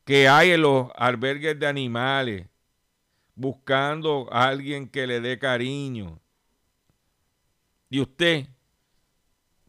[0.03, 2.47] que hay en los albergues de animales,
[3.35, 6.19] buscando a alguien que le dé cariño.
[7.91, 8.47] Y usted,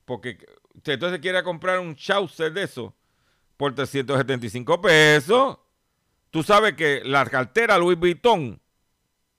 [0.07, 0.39] porque
[0.73, 2.95] usted entonces quiere comprar un Chaucer de eso
[3.59, 5.59] por 375 pesos.
[6.31, 8.59] Tú sabes que la cartera Louis Vuitton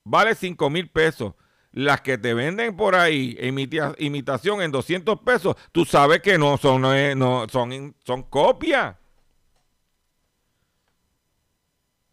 [0.04, 1.34] vale 5 mil pesos.
[1.72, 6.56] Las que te venden por ahí, imita- imitación en 200 pesos, tú sabes que no
[6.56, 8.96] son, no, no- son, son copias.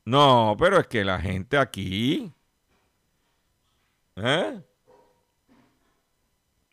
[0.05, 2.33] No, pero es que la gente aquí,
[4.15, 4.61] ¿eh?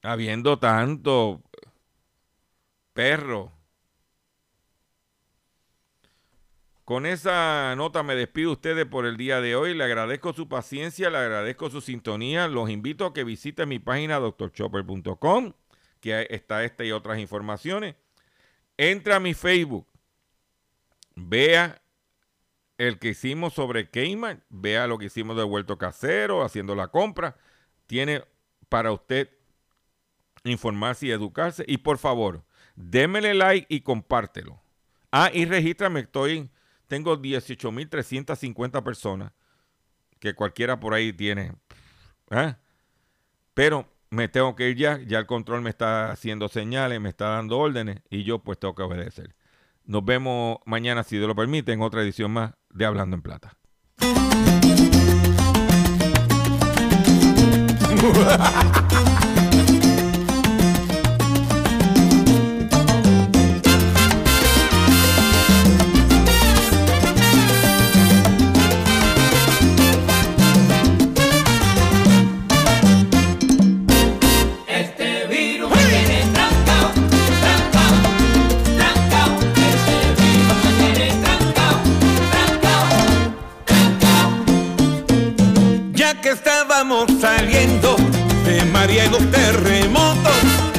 [0.03, 1.43] Habiendo tanto
[2.93, 3.53] perro.
[6.85, 9.75] Con esa nota me despido de ustedes por el día de hoy.
[9.75, 12.47] Le agradezco su paciencia, le agradezco su sintonía.
[12.47, 15.55] Los invito a que visiten mi página drchopper.com,
[16.01, 17.97] que está esta y otras informaciones.
[18.77, 19.87] Entra a mi Facebook,
[21.15, 21.81] vea
[22.77, 27.37] el que hicimos sobre Kmart, vea lo que hicimos de vuelto casero, haciendo la compra.
[27.87, 28.25] Tiene
[28.69, 29.31] para usted
[30.43, 31.65] informarse y educarse.
[31.67, 32.45] Y por favor,
[32.77, 34.61] démele like y compártelo.
[35.11, 36.51] Ah, y regístrame, estoy,
[36.95, 39.33] tengo 18.350 personas,
[40.21, 41.51] que cualquiera por ahí tiene.
[42.31, 42.57] ¿ah?
[43.53, 47.31] Pero me tengo que ir ya, ya el control me está haciendo señales, me está
[47.31, 49.35] dando órdenes y yo pues tengo que obedecer.
[49.85, 53.57] Nos vemos mañana, si Dios lo permite, en otra edición más de Hablando en Plata.
[86.85, 87.97] estábamos saliendo
[88.45, 90.33] de María y los terremotos,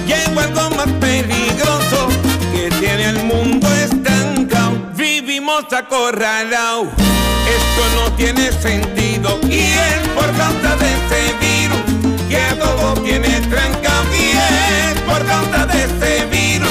[0.05, 2.09] llegó algo más peligroso
[2.53, 4.73] que tiene al mundo estancado.
[4.95, 12.55] Vivimos acorralados, esto no tiene sentido y es por causa de ese virus que a
[12.59, 16.69] todos tiene trancado y es por causa de ese virus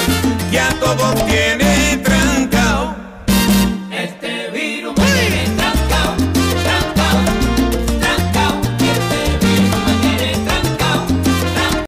[0.51, 1.64] que a todos tiene